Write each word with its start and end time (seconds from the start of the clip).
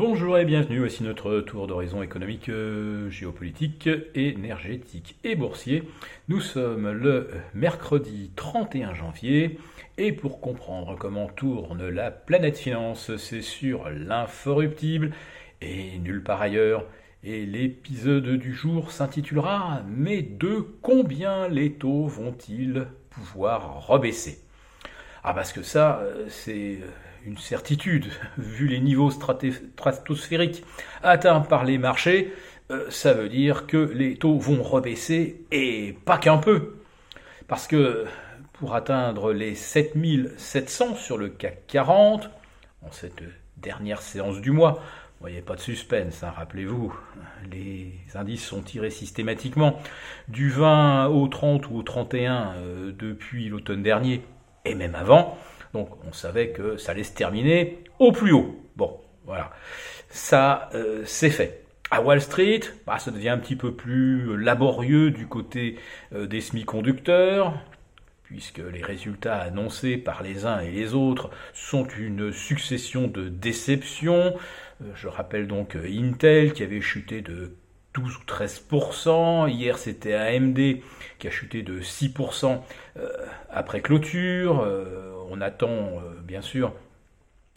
Bonjour 0.00 0.38
et 0.38 0.46
bienvenue, 0.46 0.78
voici 0.78 1.02
notre 1.02 1.40
tour 1.40 1.66
d'horizon 1.66 2.02
économique, 2.02 2.48
euh, 2.48 3.10
géopolitique, 3.10 3.86
énergétique 4.14 5.16
et 5.24 5.36
boursier. 5.36 5.86
Nous 6.28 6.40
sommes 6.40 6.90
le 6.90 7.28
mercredi 7.52 8.30
31 8.34 8.94
janvier 8.94 9.58
et 9.98 10.12
pour 10.12 10.40
comprendre 10.40 10.96
comment 10.98 11.26
tourne 11.26 11.86
la 11.86 12.10
planète 12.10 12.56
finance, 12.56 13.14
c'est 13.18 13.42
sur 13.42 13.90
l'inforruptible 13.90 15.12
et 15.60 15.98
nulle 15.98 16.22
part 16.22 16.40
ailleurs. 16.40 16.86
Et 17.22 17.44
l'épisode 17.44 18.38
du 18.38 18.54
jour 18.54 18.92
s'intitulera 18.92 19.82
Mais 19.86 20.22
de 20.22 20.64
combien 20.80 21.46
les 21.46 21.72
taux 21.74 22.06
vont-ils 22.06 22.86
pouvoir 23.10 23.86
rebaisser? 23.86 24.38
Ah 25.22 25.34
parce 25.34 25.52
que 25.52 25.62
ça, 25.62 25.98
euh, 25.98 26.24
c'est 26.30 26.78
une 27.24 27.38
certitude, 27.38 28.06
vu 28.38 28.66
les 28.66 28.80
niveaux 28.80 29.10
stratosphériques 29.10 30.64
atteints 31.02 31.40
par 31.40 31.64
les 31.64 31.78
marchés, 31.78 32.32
euh, 32.70 32.86
ça 32.90 33.12
veut 33.12 33.28
dire 33.28 33.66
que 33.66 33.76
les 33.76 34.16
taux 34.16 34.38
vont 34.38 34.62
rebaisser, 34.62 35.44
et 35.50 35.96
pas 36.04 36.18
qu'un 36.18 36.38
peu. 36.38 36.76
Parce 37.48 37.66
que 37.66 38.06
pour 38.52 38.74
atteindre 38.74 39.32
les 39.32 39.54
7700 39.54 40.94
sur 40.94 41.18
le 41.18 41.28
CAC 41.28 41.66
40, 41.66 42.30
en 42.82 42.92
cette 42.92 43.22
dernière 43.56 44.02
séance 44.02 44.40
du 44.40 44.50
mois, 44.50 44.82
il 45.28 45.42
pas 45.42 45.54
de 45.54 45.60
suspense, 45.60 46.22
hein, 46.22 46.32
rappelez-vous, 46.34 46.94
les 47.50 47.92
indices 48.14 48.44
sont 48.44 48.62
tirés 48.62 48.90
systématiquement 48.90 49.78
du 50.28 50.48
20 50.48 51.08
au 51.08 51.28
30 51.28 51.68
ou 51.68 51.76
au 51.76 51.82
31 51.82 52.54
euh, 52.56 52.92
depuis 52.98 53.48
l'automne 53.48 53.82
dernier, 53.82 54.22
et 54.64 54.74
même 54.74 54.94
avant, 54.94 55.36
donc 55.72 55.88
on 56.06 56.12
savait 56.12 56.50
que 56.50 56.76
ça 56.76 56.92
allait 56.92 57.04
se 57.04 57.14
terminer 57.14 57.84
au 57.98 58.12
plus 58.12 58.32
haut. 58.32 58.56
Bon, 58.76 58.98
voilà. 59.24 59.52
Ça, 60.08 60.68
euh, 60.74 61.02
c'est 61.04 61.30
fait. 61.30 61.64
À 61.90 62.02
Wall 62.02 62.20
Street, 62.20 62.60
bah, 62.86 62.98
ça 62.98 63.10
devient 63.10 63.30
un 63.30 63.38
petit 63.38 63.56
peu 63.56 63.74
plus 63.74 64.36
laborieux 64.36 65.10
du 65.10 65.26
côté 65.26 65.76
euh, 66.12 66.26
des 66.26 66.40
semi-conducteurs, 66.40 67.54
puisque 68.24 68.58
les 68.58 68.82
résultats 68.82 69.38
annoncés 69.38 69.96
par 69.96 70.22
les 70.22 70.46
uns 70.46 70.60
et 70.60 70.70
les 70.70 70.94
autres 70.94 71.30
sont 71.52 71.86
une 71.86 72.32
succession 72.32 73.06
de 73.06 73.28
déceptions. 73.28 74.34
Euh, 74.82 74.90
je 74.94 75.08
rappelle 75.08 75.46
donc 75.46 75.76
Intel 75.76 76.52
qui 76.52 76.62
avait 76.62 76.80
chuté 76.80 77.22
de 77.22 77.54
12 77.94 78.16
ou 78.16 78.24
13%. 78.26 79.48
Hier, 79.48 79.78
c'était 79.78 80.14
AMD 80.14 80.58
qui 81.18 81.26
a 81.26 81.30
chuté 81.30 81.62
de 81.62 81.80
6% 81.80 82.60
après 83.50 83.80
clôture 83.80 84.64
on 85.30 85.40
attend 85.40 85.68
euh, 85.70 86.20
bien 86.22 86.42
sûr 86.42 86.74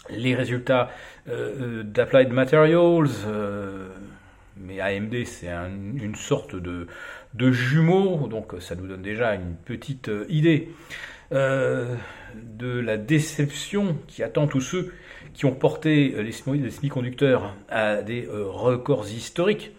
les 0.09 0.35
résultats 0.35 0.91
euh, 1.27 1.81
euh, 1.81 1.83
d'Applied 1.83 2.31
Materials, 2.31 3.09
mais 4.57 4.79
AMD 4.79 5.25
c'est 5.25 5.49
une 5.49 6.15
sorte 6.15 6.55
de, 6.55 6.87
de, 7.33 7.51
jumeau, 7.51 8.27
donc 8.27 8.53
ça 8.59 8.75
nous 8.75 8.87
donne 8.87 9.01
déjà 9.01 9.33
une 9.33 9.55
petite 9.55 10.11
idée 10.29 10.69
de 11.31 12.79
la 12.79 12.97
déception 12.97 13.97
qui 14.07 14.21
attend 14.21 14.45
tous 14.45 14.61
ceux 14.61 14.93
qui 15.33 15.45
ont 15.45 15.55
porté 15.55 16.13
les 16.21 16.31
semi-conducteurs 16.31 17.55
à 17.69 18.03
des 18.03 18.27
records 18.29 19.07
historiques, 19.07 19.71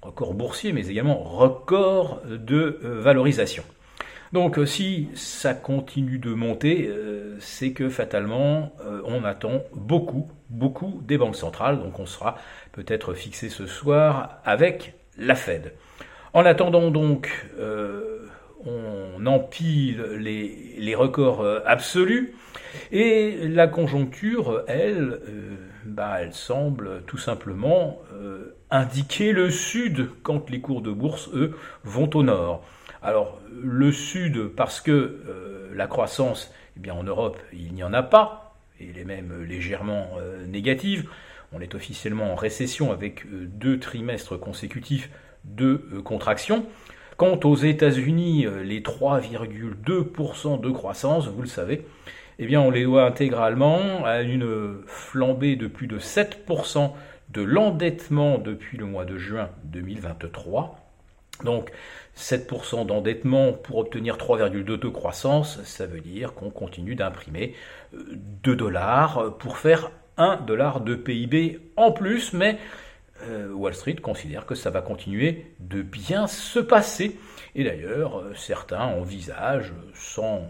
records 0.00 0.32
boursiers, 0.32 0.72
mais 0.72 0.88
également 0.88 1.18
records 1.18 2.22
de 2.24 2.78
valorisation. 2.82 3.64
Donc 4.32 4.58
euh, 4.58 4.64
si 4.64 5.08
ça 5.14 5.52
continue 5.52 6.18
de 6.18 6.32
monter, 6.32 6.88
euh, 6.88 7.36
c'est 7.38 7.72
que 7.72 7.90
fatalement, 7.90 8.72
euh, 8.80 9.02
on 9.04 9.24
attend 9.24 9.62
beaucoup, 9.74 10.30
beaucoup 10.48 11.02
des 11.04 11.18
banques 11.18 11.36
centrales. 11.36 11.78
Donc 11.78 11.98
on 11.98 12.06
sera 12.06 12.36
peut-être 12.72 13.12
fixé 13.12 13.50
ce 13.50 13.66
soir 13.66 14.40
avec 14.44 14.94
la 15.18 15.34
Fed. 15.34 15.74
En 16.32 16.46
attendant 16.46 16.90
donc, 16.90 17.46
on 18.64 19.26
empile 19.26 20.02
les, 20.18 20.76
les 20.78 20.94
records 20.94 21.46
absolus. 21.66 22.34
Et 22.90 23.46
la 23.48 23.66
conjoncture, 23.66 24.62
elle, 24.66 25.20
bah, 25.84 26.22
elle 26.22 26.32
semble 26.32 27.02
tout 27.06 27.18
simplement 27.18 27.98
indiquer 28.70 29.32
le 29.32 29.50
sud 29.50 30.08
quand 30.22 30.48
les 30.48 30.62
cours 30.62 30.80
de 30.80 30.90
bourse, 30.90 31.28
eux, 31.34 31.54
vont 31.84 32.08
au 32.14 32.22
nord. 32.22 32.64
Alors, 33.04 33.40
le 33.50 33.90
Sud, 33.90 34.48
parce 34.54 34.80
que 34.80 34.92
euh, 34.92 35.70
la 35.74 35.88
croissance, 35.88 36.54
eh 36.76 36.80
bien, 36.80 36.94
en 36.94 37.02
Europe, 37.02 37.36
il 37.52 37.74
n'y 37.74 37.82
en 37.82 37.92
a 37.92 38.02
pas, 38.04 38.54
et 38.78 38.90
elle 38.90 38.98
est 38.98 39.04
même 39.04 39.42
légèrement 39.42 40.10
euh, 40.20 40.46
négative. 40.46 41.08
On 41.52 41.60
est 41.60 41.74
officiellement 41.74 42.32
en 42.32 42.36
récession 42.36 42.92
avec 42.92 43.26
euh, 43.26 43.46
deux 43.48 43.80
trimestres 43.80 44.38
consécutifs 44.38 45.10
de 45.44 46.00
contraction. 46.04 46.66
Quant 47.16 47.40
aux 47.42 47.56
États-Unis, 47.56 48.46
les 48.62 48.80
3,2% 48.80 50.60
de 50.60 50.70
croissance, 50.70 51.26
vous 51.26 51.42
le 51.42 51.48
savez, 51.48 51.84
eh 52.38 52.46
bien, 52.46 52.60
on 52.60 52.70
les 52.70 52.84
doit 52.84 53.04
intégralement 53.04 54.04
à 54.04 54.22
une 54.22 54.76
flambée 54.86 55.56
de 55.56 55.66
plus 55.66 55.88
de 55.88 55.98
7% 55.98 56.92
de 57.30 57.42
l'endettement 57.42 58.38
depuis 58.38 58.78
le 58.78 58.86
mois 58.86 59.04
de 59.04 59.18
juin 59.18 59.50
2023 59.64 60.91
donc 61.44 61.70
7% 62.16 62.86
d'endettement 62.86 63.52
pour 63.52 63.78
obtenir 63.78 64.16
3,2 64.16 64.62
de 64.62 64.88
croissance, 64.88 65.62
ça 65.64 65.86
veut 65.86 66.00
dire 66.00 66.34
qu'on 66.34 66.50
continue 66.50 66.94
d'imprimer 66.94 67.54
2 67.92 68.52
euh, 68.52 68.54
dollars 68.54 69.36
pour 69.38 69.56
faire 69.56 69.90
1 70.18 70.36
dollar 70.36 70.80
de 70.80 70.94
PIB 70.94 71.60
en 71.76 71.90
plus, 71.90 72.32
mais 72.32 72.58
euh, 73.24 73.52
Wall 73.52 73.74
Street 73.74 73.96
considère 73.96 74.46
que 74.46 74.54
ça 74.54 74.70
va 74.70 74.82
continuer 74.82 75.46
de 75.60 75.82
bien 75.82 76.26
se 76.26 76.58
passer. 76.58 77.18
Et 77.54 77.64
d'ailleurs, 77.64 78.18
euh, 78.18 78.34
certains 78.34 78.84
envisagent 78.84 79.72
sans 79.94 80.42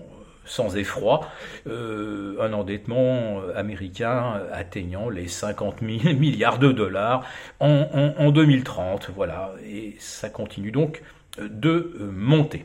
sans 0.45 0.77
effroi, 0.77 1.29
euh, 1.67 2.37
un 2.41 2.53
endettement 2.53 3.43
américain 3.55 4.43
atteignant 4.53 5.09
les 5.09 5.29
50 5.29 5.81
000 5.81 6.15
milliards 6.19 6.59
de 6.59 6.73
dollars 6.73 7.25
en, 7.61 8.31
2030. 8.31 9.11
Voilà, 9.15 9.53
et 9.65 9.97
ça 9.99 10.29
continue 10.29 10.73
donc 10.73 11.03
de 11.39 11.93
monter. 12.13 12.65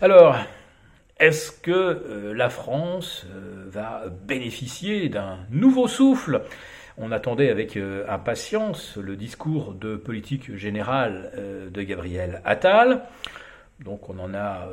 Alors, 0.00 0.36
est-ce 1.18 1.52
que 1.52 1.70
euh, 1.70 2.32
la 2.34 2.48
France 2.48 3.26
euh, 3.34 3.66
va 3.68 4.04
bénéficier 4.08 5.08
d'un 5.10 5.38
nouveau 5.50 5.88
souffle? 5.88 6.42
On 6.96 7.12
attendait 7.12 7.50
avec 7.50 7.78
impatience 8.08 8.98
le 8.98 9.16
discours 9.16 9.72
de 9.72 9.96
politique 9.96 10.54
générale 10.56 11.32
de 11.72 11.82
Gabriel 11.82 12.42
Attal. 12.44 13.04
Donc 13.82 14.10
on 14.10 14.18
en 14.18 14.34
a 14.34 14.68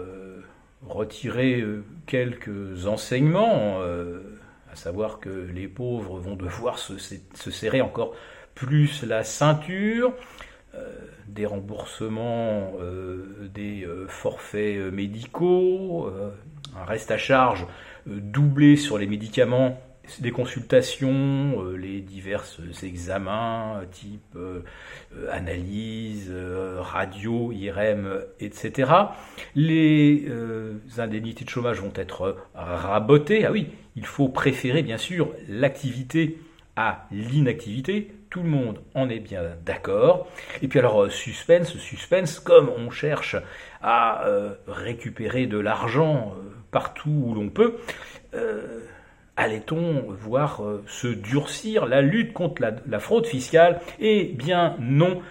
retirer 0.86 1.62
euh, 1.62 1.84
quelques 2.06 2.86
enseignements, 2.86 3.82
euh, 3.82 4.22
à 4.72 4.76
savoir 4.76 5.20
que 5.20 5.30
les 5.30 5.68
pauvres 5.68 6.20
vont 6.20 6.36
devoir 6.36 6.78
se, 6.78 6.98
serrer 6.98 7.82
encore 7.82 8.14
plus 8.54 9.04
la 9.04 9.24
ceinture, 9.24 10.14
euh, 10.76 10.94
des 11.28 11.46
remboursements 11.46 12.74
des 13.54 13.88
forfaits 14.08 14.92
médicaux, 14.94 16.10
un 16.76 16.86
reste 16.86 17.12
à 17.12 17.18
charge 17.18 17.68
doublé 18.06 18.78
sur 18.78 18.98
les 18.98 19.08
médicaments 19.08 19.80
des 20.20 20.32
consultations, 20.32 21.64
euh, 21.64 21.76
les 21.76 22.02
divers 22.02 22.44
examens 22.84 23.82
type 23.92 24.36
euh, 24.36 24.64
euh, 25.16 25.32
analyse, 25.32 26.34
radio, 26.78 27.52
IRM, 27.52 28.22
etc. 28.40 28.92
Les 29.56 30.28
indemnités 30.98 31.46
de 31.46 31.50
chômage 31.50 31.80
vont 31.80 31.94
être 31.96 32.38
rabotées. 32.56 33.46
Ah 33.46 33.52
oui, 33.52 33.68
il 33.96 34.06
faut 34.06 34.30
préférer 34.30 34.82
bien 34.84 34.98
sûr 34.98 35.34
l'activité 35.48 36.38
à 36.76 37.08
l'inactivité. 37.12 38.12
Tout 38.30 38.44
le 38.44 38.50
monde 38.50 38.80
en 38.94 39.10
est 39.10 39.20
bien 39.20 39.42
d'accord. 39.66 40.28
Et 40.62 40.68
puis 40.68 40.80
alors, 40.80 41.10
suspense, 41.10 41.76
suspense, 41.78 42.40
comme 42.40 42.70
on 42.70 42.90
cherche 42.90 43.36
à 43.82 44.26
récupérer 44.68 45.48
de 45.48 45.58
l'argent 45.58 46.36
partout 46.72 47.24
où 47.28 47.34
l'on 47.34 47.50
peut, 47.50 47.78
allait-on 49.38 50.06
voir 50.10 50.64
euh, 50.64 50.84
se 50.88 51.08
durcir 51.08 51.86
la 51.86 52.02
lutte 52.02 52.34
contre 52.34 52.62
la, 52.86 53.00
fraude 53.00 53.26
fiscale? 53.26 53.80
Eh 54.00 54.26
bien 54.26 54.76
non. 54.80 55.22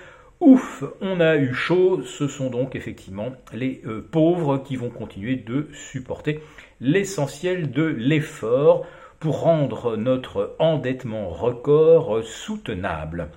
Ouf, 0.41 0.85
on 1.01 1.21
a 1.21 1.37
eu 1.37 1.55
chaud, 1.55 2.03
ce 2.03 2.29
sont 2.29 2.51
donc 2.51 2.77
effectivement 2.77 3.33
les 3.53 3.81
euh, 3.87 4.07
pauvres 4.11 4.59
qui 4.59 4.77
vont 4.77 4.91
continuer 4.91 5.37
de 5.37 5.69
supporter 5.73 6.41
l'essentiel 6.81 7.71
de 7.71 7.85
l'effort 7.85 8.87
pour 9.19 9.41
rendre 9.41 9.97
notre 9.97 10.55
endettement 10.59 11.31
record 11.31 12.23
soutenable. 12.23 13.31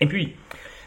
Et 0.00 0.06
puis, 0.06 0.34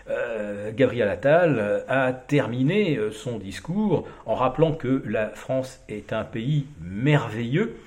euh, 0.07 0.71
Gabriel 0.71 1.09
Attal 1.09 1.83
a 1.87 2.13
terminé 2.13 2.95
euh, 2.95 3.11
son 3.11 3.39
discours 3.39 4.07
en 4.27 4.35
rappelant 4.35 4.73
que 4.73 5.01
la 5.03 5.29
France 5.29 5.81
est 5.89 6.13
un 6.13 6.23
pays 6.23 6.67
merveilleux 6.79 7.77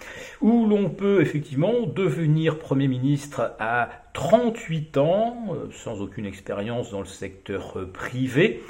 où 0.41 0.67
l'on 0.67 0.91
peut 0.91 1.21
effectivement 1.21 1.87
devenir 1.87 2.59
Premier 2.59 2.89
ministre 2.89 3.55
à 3.61 3.91
38 4.15 4.97
ans, 4.97 5.47
euh, 5.53 5.69
sans 5.71 6.01
aucune 6.01 6.27
expérience 6.27 6.91
dans 6.91 6.99
le 6.99 7.07
secteur 7.07 7.79
privé, 7.93 8.65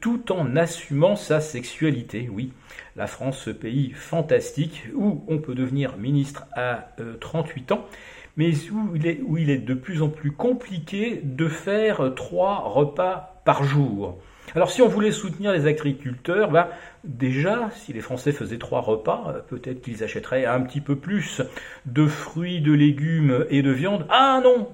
tout 0.00 0.32
en 0.32 0.56
assumant 0.56 1.14
sa 1.14 1.40
sexualité. 1.40 2.28
Oui, 2.28 2.52
la 2.96 3.06
France, 3.06 3.38
ce 3.38 3.50
pays 3.50 3.92
fantastique 3.92 4.88
où 4.96 5.22
on 5.28 5.38
peut 5.38 5.54
devenir 5.54 5.96
ministre 5.96 6.46
à 6.56 6.88
38 7.20 7.70
ans 7.70 7.86
mais 8.36 8.52
où 8.70 9.36
il, 9.36 9.50
est, 9.50 9.58
de 9.58 9.74
plus 9.74 10.02
en 10.02 10.08
plus 10.08 10.32
compliqué 10.32 11.20
de 11.22 11.48
faire 11.48 12.12
trois 12.14 12.60
repas 12.60 13.42
par 13.44 13.64
jour. 13.64 14.18
Alors 14.54 14.70
si 14.70 14.82
on 14.82 14.88
voulait 14.88 15.12
soutenir 15.12 15.52
les 15.52 15.66
agriculteurs, 15.66 16.50
bah, 16.50 16.70
déjà, 17.04 17.70
si 17.74 17.92
les 17.92 18.00
Français 18.00 18.32
faisaient 18.32 18.58
trois 18.58 18.80
repas, 18.80 19.26
euh, 19.28 19.40
peut-être 19.40 19.80
qu'ils 19.80 20.02
achèteraient 20.02 20.44
un 20.44 20.60
petit 20.62 20.80
peu 20.80 20.96
plus 20.96 21.42
de 21.86 22.06
fruits, 22.06 22.60
de 22.60 22.72
légumes 22.72 23.46
et 23.50 23.62
de 23.62 23.70
viande. 23.70 24.06
Ah 24.08 24.40
non 24.42 24.68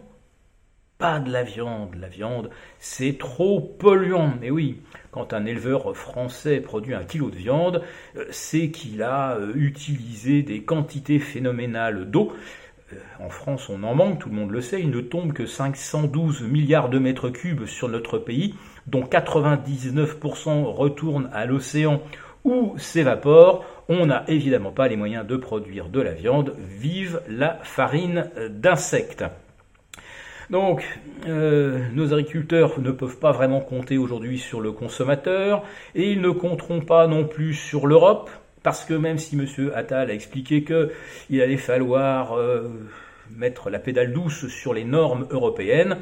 Pas 0.97 1.21
de 1.21 1.31
la 1.31 1.43
viande. 1.43 1.95
La 2.01 2.09
viande, 2.09 2.49
c'est 2.79 3.19
trop 3.19 3.61
polluant. 3.61 4.33
Mais 4.41 4.51
oui, 4.51 4.81
quand 5.11 5.35
un 5.35 5.45
éleveur 5.45 5.95
français 5.95 6.61
produit 6.61 6.95
un 6.95 7.05
kilo 7.05 7.31
de 7.31 7.37
viande, 7.37 7.83
euh, 8.17 8.25
c'est 8.31 8.71
qu'il 8.71 9.03
a 9.03 9.37
euh, 9.37 9.53
utilisé 9.55 10.43
des 10.43 10.63
quantités 10.63 11.19
phénoménales 11.19 12.11
d'eau 12.11 12.33
en 13.19 13.29
France, 13.31 13.69
on 13.69 13.83
en 13.83 13.95
manque, 13.95 14.21
tout 14.21 14.29
le 14.29 14.35
monde 14.37 14.51
le 14.51 14.61
sait, 14.61 14.81
il 14.81 14.91
ne 14.91 15.01
tombe 15.01 15.33
que 15.33 15.47
512 15.47 16.43
milliards 16.43 16.89
de 16.89 16.99
mètres 16.99 17.31
cubes 17.31 17.67
sur 17.67 17.89
notre 17.89 18.19
pays, 18.19 18.55
dont 18.87 19.03
99% 19.03 20.65
retournent 20.65 21.29
à 21.33 21.47
l'océan 21.47 22.01
ou 22.45 22.75
s'évaporent. 22.79 23.65
On 23.89 24.07
n'a 24.07 24.25
évidemment 24.29 24.71
pas 24.71 24.89
les 24.89 24.97
moyens 24.97 25.27
de 25.27 25.37
produire 25.37 25.89
de 25.89 26.01
la 26.01 26.13
viande. 26.13 26.55
Vive 26.59 27.21
la 27.29 27.59
farine 27.63 28.31
d'insectes. 28.51 29.25
Donc, 30.51 30.85
euh, 31.27 31.89
nos 31.93 32.13
agriculteurs 32.13 32.79
ne 32.81 32.93
peuvent 32.93 33.19
pas 33.19 33.33
vraiment 33.33 33.61
compter 33.61 33.99
aujourd'hui 33.99 34.39
sur 34.39 34.61
le 34.61 34.71
consommateur 34.71 35.65
et 35.97 36.13
ils 36.13 36.21
ne 36.21 36.31
compteront 36.31 36.81
pas 36.81 37.09
non 37.09 37.27
plus 37.27 37.53
sur 37.53 37.89
l'Europe 37.89 38.31
parce 38.67 38.85
que 38.85 38.95
même 38.95 39.17
si 39.17 39.37
M. 39.37 39.71
Attal 39.77 40.11
a 40.11 40.13
expliqué 40.13 40.65
qu'il 40.65 41.41
allait 41.41 41.57
falloir 41.57 42.33
euh, 42.33 42.69
mettre 43.31 43.71
la 43.71 43.79
pédale 43.79 44.13
douce 44.13 44.49
sur 44.49 44.75
les 44.75 44.83
normes 44.83 45.29
européennes, 45.31 45.99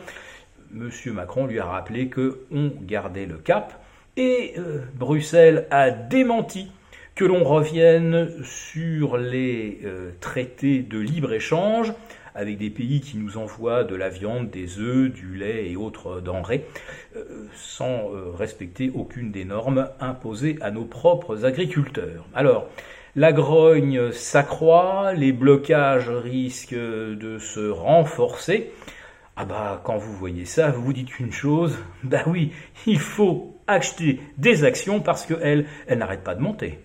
M. 0.75 0.89
Macron 1.13 1.45
lui 1.45 1.59
a 1.59 1.67
rappelé 1.67 2.09
qu'on 2.09 2.73
gardait 2.81 3.27
le 3.27 3.37
cap, 3.37 3.85
et 4.17 4.55
euh, 4.57 4.79
Bruxelles 4.95 5.67
a 5.71 5.91
démenti 5.91 6.73
que 7.15 7.27
l'on 7.27 7.45
revienne 7.45 8.31
sur 8.45 9.19
les 9.19 9.81
euh, 9.85 10.13
traités 10.21 10.79
de 10.79 10.99
libre-échange 10.99 11.93
avec 12.35 12.59
des 12.59 12.71
pays 12.71 13.01
qui 13.01 13.17
nous 13.17 13.39
envoient 13.39 13.85
de 13.85 13.95
la 13.95 14.09
viande, 14.09 14.51
des 14.51 14.79
œufs, 14.79 15.13
du 15.13 15.37
lait 15.37 15.71
et 15.71 15.77
autres 15.77 16.21
denrées, 16.21 16.65
euh, 17.17 17.47
sans 17.55 18.11
euh, 18.13 18.31
respecter 18.33 18.91
aucune 18.95 19.31
des 19.31 19.45
normes 19.45 19.89
imposées 20.01 20.59
à 20.61 20.71
nos 20.71 20.85
propres 20.85 21.45
agriculteurs. 21.45 22.27
Alors, 22.35 22.69
la 23.17 23.33
grogne 23.33 24.11
s'accroît, 24.11 25.13
les 25.13 25.33
blocages 25.33 26.11
risquent 26.11 26.75
de 26.75 27.39
se 27.39 27.71
renforcer. 27.71 28.73
Ah 29.37 29.45
bah 29.45 29.81
quand 29.85 29.97
vous 29.97 30.13
voyez 30.13 30.45
ça, 30.45 30.71
vous 30.71 30.83
vous 30.83 30.93
dites 30.93 31.19
une 31.21 31.33
chose, 31.33 31.79
bah 32.03 32.23
oui, 32.27 32.53
il 32.87 32.99
faut 32.99 33.57
acheter 33.67 34.21
des 34.37 34.65
actions 34.65 35.01
parce 35.01 35.27
qu'elles, 35.27 35.67
elles 35.87 35.99
n'arrêtent 35.99 36.25
pas 36.25 36.35
de 36.35 36.41
monter. 36.41 36.79